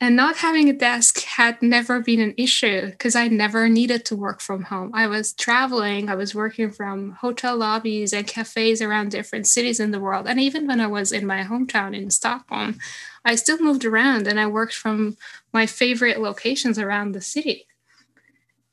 [0.03, 4.17] And not having a desk had never been an issue because I never needed to
[4.17, 4.93] work from home.
[4.95, 9.91] I was traveling, I was working from hotel lobbies and cafes around different cities in
[9.91, 10.27] the world.
[10.27, 12.79] And even when I was in my hometown in Stockholm,
[13.27, 15.19] I still moved around and I worked from
[15.53, 17.67] my favorite locations around the city.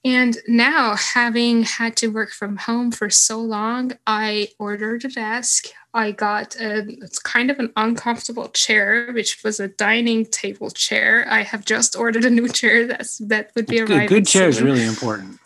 [0.05, 5.67] And now, having had to work from home for so long, I ordered a desk.
[5.93, 11.25] I got a, it's kind of an uncomfortable chair, which was a dining table chair.
[11.29, 14.07] I have just ordered a new chair that's that would be Good, arriving.
[14.07, 15.39] good chair is really important.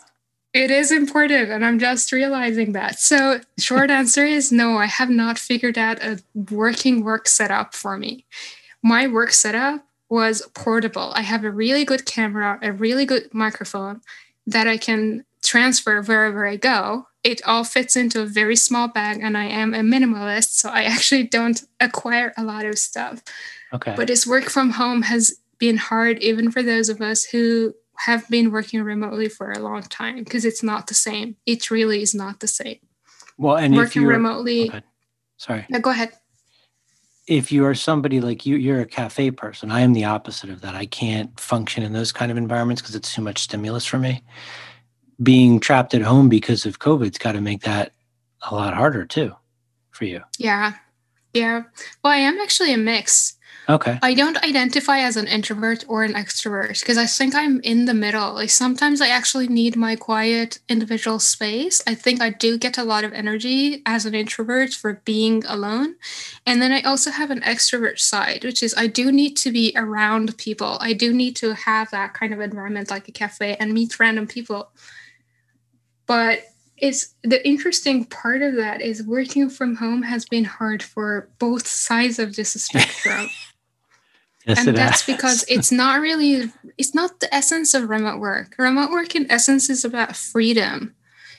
[0.52, 3.00] It is important, and I'm just realizing that.
[3.00, 7.96] So, short answer is no, I have not figured out a working work setup for
[7.96, 8.26] me.
[8.82, 11.12] My work setup was portable.
[11.14, 14.02] I have a really good camera, a really good microphone
[14.46, 17.06] that I can transfer wherever I go.
[17.24, 20.82] It all fits into a very small bag, and I am a minimalist, so I
[20.94, 23.22] actually don't acquire a lot of stuff.
[23.72, 23.94] Okay.
[23.96, 27.74] But this work from home has been hard, even for those of us who
[28.06, 31.36] have been working remotely for a long time, because it's not the same.
[31.46, 32.78] It really is not the same.
[33.38, 34.70] well, and if working remotely.
[34.72, 34.86] Oh, okay.
[35.36, 36.12] sorry, No, go ahead.
[37.26, 39.70] If you are somebody like you, you're a cafe person.
[39.70, 40.74] I am the opposite of that.
[40.74, 44.22] I can't function in those kind of environments because it's too much stimulus for me.
[45.22, 47.92] Being trapped at home because of COVID's got to make that
[48.50, 49.32] a lot harder too
[49.90, 50.20] for you.
[50.38, 50.74] Yeah.
[51.32, 51.62] Yeah.
[52.02, 53.36] Well, I am actually a mix.
[53.68, 53.98] Okay.
[54.02, 57.94] I don't identify as an introvert or an extrovert because I think I'm in the
[57.94, 58.34] middle.
[58.34, 61.80] Like sometimes I actually need my quiet individual space.
[61.86, 65.94] I think I do get a lot of energy as an introvert for being alone.
[66.44, 69.72] And then I also have an extrovert side, which is I do need to be
[69.76, 70.76] around people.
[70.80, 74.26] I do need to have that kind of environment like a cafe and meet random
[74.26, 74.72] people.
[76.06, 76.40] But
[76.76, 81.66] it's the interesting part of that is working from home has been hard for both
[81.68, 83.28] sides of this spectrum.
[84.46, 85.14] Yes, and that's has.
[85.16, 88.54] because it's not really it's not the essence of remote work.
[88.58, 90.94] Remote work in essence is about freedom.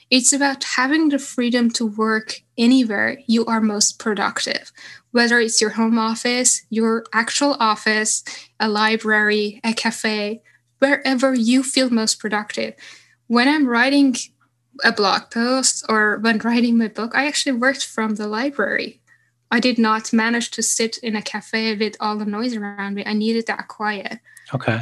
[0.09, 4.71] It's about having the freedom to work anywhere you are most productive
[5.13, 8.23] whether it's your home office your actual office
[8.59, 10.41] a library a cafe
[10.79, 12.73] wherever you feel most productive.
[13.27, 14.15] When i'm writing
[14.83, 19.01] a blog post or when writing my book i actually worked from the library
[19.53, 23.03] I did not manage to sit in a cafe with all the noise around me.
[23.05, 24.19] I needed that quiet.
[24.51, 24.81] Okay.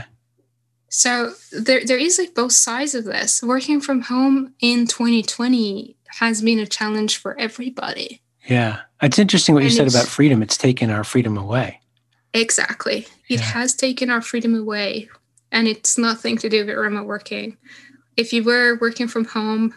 [0.87, 3.43] So there, there is like both sides of this.
[3.43, 8.21] Working from home in 2020 has been a challenge for everybody.
[8.47, 8.79] Yeah.
[9.01, 10.41] It's interesting what you said about freedom.
[10.41, 11.81] It's taken our freedom away.
[12.33, 13.07] Exactly.
[13.27, 15.09] It has taken our freedom away,
[15.51, 17.57] and it's nothing to do with remote working.
[18.15, 19.73] If you were working from home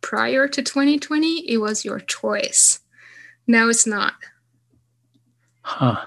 [0.00, 2.80] prior to 2020, it was your choice.
[3.46, 4.14] Now it's not.
[5.62, 6.06] Huh.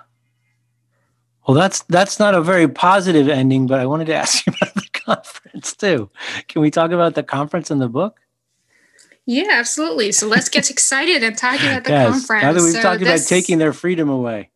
[1.48, 4.74] Well, that's that's not a very positive ending, but I wanted to ask you about
[4.76, 6.10] the conference too.
[6.48, 8.20] Can we talk about the conference and the book?
[9.26, 10.12] Yeah, absolutely.
[10.12, 12.10] So let's get excited and talk about the yes.
[12.10, 12.44] conference.
[12.44, 14.52] Now that we've So talked about taking their freedom away.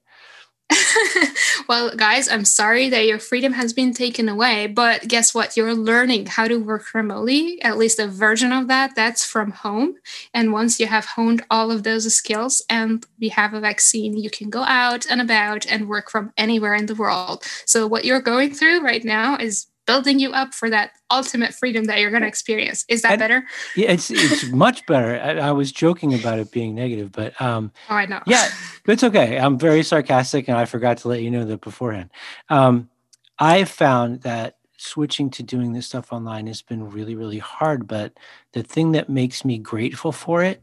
[1.67, 5.57] well, guys, I'm sorry that your freedom has been taken away, but guess what?
[5.57, 8.95] You're learning how to work remotely, at least a version of that.
[8.95, 9.95] That's from home.
[10.33, 14.29] And once you have honed all of those skills and we have a vaccine, you
[14.29, 17.43] can go out and about and work from anywhere in the world.
[17.65, 21.83] So, what you're going through right now is building you up for that ultimate freedom
[21.85, 22.85] that you're going to experience.
[22.87, 23.43] Is that And- better?
[23.75, 25.19] Yeah, it's it's much better.
[25.19, 28.21] I, I was joking about it being negative, but um, Oh, I know.
[28.25, 28.47] Yeah,
[28.87, 29.37] it's okay.
[29.37, 32.09] I'm very sarcastic, and I forgot to let you know that beforehand.
[32.49, 32.89] Um,
[33.37, 37.87] I found that switching to doing this stuff online has been really, really hard.
[37.87, 38.13] But
[38.53, 40.61] the thing that makes me grateful for it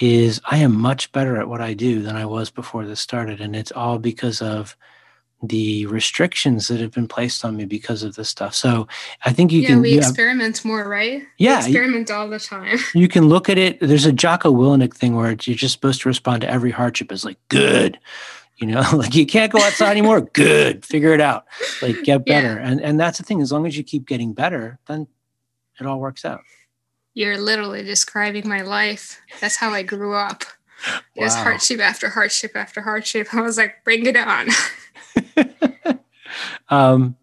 [0.00, 3.40] is I am much better at what I do than I was before this started,
[3.40, 4.76] and it's all because of
[5.42, 8.54] the restrictions that have been placed on me because of this stuff.
[8.54, 8.86] So
[9.24, 11.20] I think you yeah, can we you have- experiment more, right?
[11.20, 12.78] We Yeah, you- experiment all the time.
[12.94, 13.80] you can look at it.
[13.80, 17.24] There's a Jocko Willink thing where you're just supposed to respond to every hardship as
[17.24, 17.98] like good.
[18.58, 20.20] You know, like you can't go outside anymore.
[20.32, 20.84] Good.
[20.86, 21.46] Figure it out.
[21.80, 22.40] Like get Yeah.
[22.42, 22.58] better.
[22.60, 23.40] And and that's the thing.
[23.40, 25.08] As long as you keep getting better, then
[25.80, 26.42] it all works out.
[27.14, 29.20] You're literally describing my life.
[29.40, 30.44] That's how I grew up.
[31.18, 31.42] Just Wow.
[31.44, 33.32] hardship after hardship after hardship.
[33.34, 34.48] I was like, bring it on.
[36.68, 37.16] um,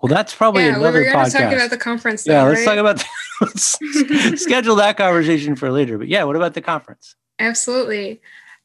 [0.00, 2.26] well, that's probably yeah, we another were going to talk about the conference.
[2.26, 2.76] yeah, though, let's right?
[2.76, 3.04] talk about.
[3.40, 5.98] let's schedule that conversation for later.
[5.98, 7.16] But yeah, what about the conference?
[7.38, 8.20] Absolutely.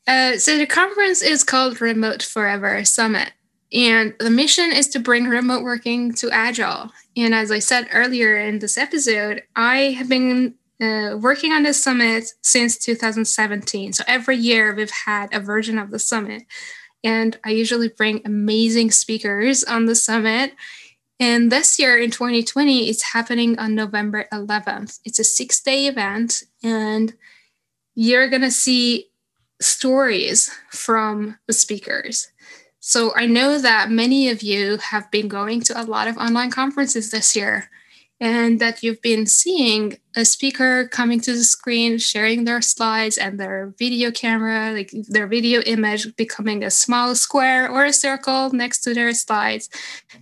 [0.08, 3.32] Uh, so the conference is called Remote Forever Summit.
[3.74, 6.92] And the mission is to bring remote working to Agile.
[7.16, 11.82] And as I said earlier in this episode, I have been uh, working on this
[11.82, 13.94] summit since 2017.
[13.94, 16.44] So every year we've had a version of the summit.
[17.04, 20.54] And I usually bring amazing speakers on the summit.
[21.20, 25.00] And this year in 2020, it's happening on November 11th.
[25.06, 26.44] It's a six day event.
[26.64, 27.14] And
[27.94, 29.10] you're going to see
[29.62, 32.30] stories from the speakers.
[32.80, 36.50] So I know that many of you have been going to a lot of online
[36.50, 37.70] conferences this year
[38.22, 43.39] and that you've been seeing a speaker coming to the screen, sharing their slides and
[43.39, 48.82] their video camera, like their video image becoming a small square or a circle next
[48.82, 49.69] to their slides.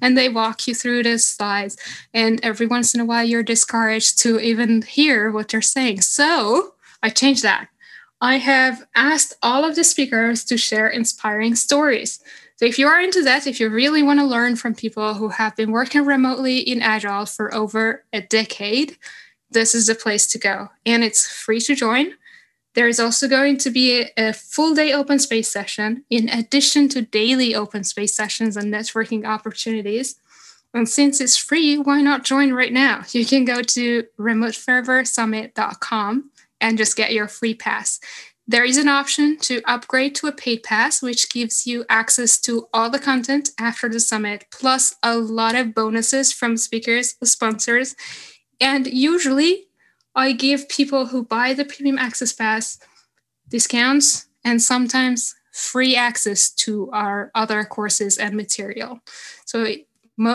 [0.02, 1.76] And they walk you through the slides.
[2.14, 6.00] And every once in a while, you're discouraged to even hear what they're saying.
[6.00, 7.68] So I changed that.
[8.22, 12.22] I have asked all of the speakers to share inspiring stories.
[12.60, 15.30] So, if you are into that, if you really want to learn from people who
[15.30, 18.98] have been working remotely in Agile for over a decade,
[19.50, 20.68] this is the place to go.
[20.86, 22.16] And it's free to join.
[22.76, 27.02] There is also going to be a, full day open space session in addition to
[27.02, 30.20] daily open space sessions and networking opportunities.
[30.74, 33.04] And since it's free, why not join right now?
[33.14, 36.30] You can go to remoteforeversummit.com
[36.60, 38.02] and just get your free pass.
[38.50, 42.68] There is an option to upgrade to a paid pass, which gives you access to
[42.74, 47.96] all the content after the summit, plus a lot of bonuses from speakers, sponsors.
[48.60, 49.68] And usually,
[50.16, 52.80] I give people who buy the premium access pass
[53.50, 59.00] discounts and sometimes free access to our other courses and material.
[59.46, 59.68] So,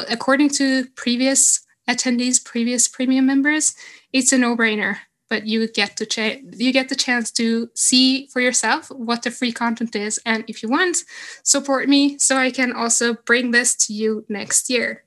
[0.08, 3.74] according to previous attendees, previous premium members,
[4.12, 4.98] it's a no-brainer.
[5.28, 9.30] But you get to cha- you get the chance to see for yourself what the
[9.30, 10.98] free content is, and if you want,
[11.42, 15.04] support me so I can also bring this to you next year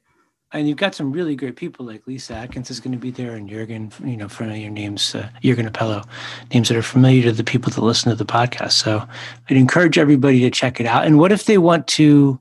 [0.53, 3.35] and you've got some really great people like Lyssa Adkins is going to be there,
[3.35, 6.07] and Jurgen, you know, familiar names, uh, Jurgen Appelo,
[6.53, 8.71] names that are familiar to the people that listen to the podcast.
[8.73, 9.05] So
[9.49, 11.05] I'd encourage everybody to check it out.
[11.05, 12.39] And what if they want to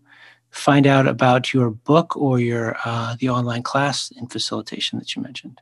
[0.50, 5.22] find out about your book or your uh, the online class in facilitation that you
[5.22, 5.60] mentioned?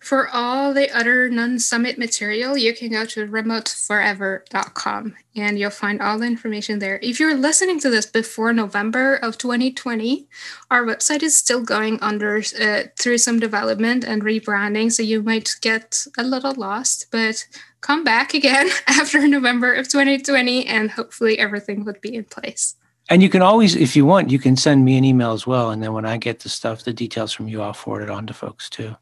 [0.00, 6.00] For all the other non summit material, you can go to remoteforever.com and you'll find
[6.00, 6.98] all the information there.
[7.02, 10.26] If you're listening to this before November of 2020,
[10.70, 15.56] our website is still going under uh, through some development and rebranding, so you might
[15.60, 17.46] get a little lost, but
[17.82, 22.74] come back again after November of 2020 and hopefully everything would be in place.
[23.10, 25.70] And you can always, if you want, you can send me an email as well.
[25.70, 28.26] And then when I get the stuff, the details from you, I'll forward it on
[28.28, 28.94] to folks too.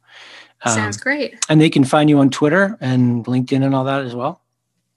[0.66, 1.44] Sounds um, great.
[1.48, 4.40] And they can find you on Twitter and LinkedIn and all that as well.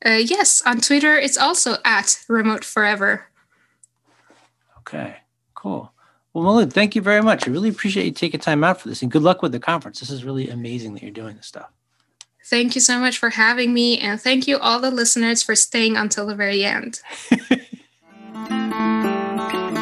[0.03, 3.27] Uh, yes, on Twitter it's also at Remote Forever.
[4.79, 5.17] Okay,
[5.53, 5.91] cool.
[6.33, 7.47] Well, Malou, thank you very much.
[7.47, 9.99] I really appreciate you taking time out for this, and good luck with the conference.
[9.99, 11.69] This is really amazing that you're doing this stuff.
[12.45, 15.97] Thank you so much for having me, and thank you all the listeners for staying
[15.97, 17.01] until the very end.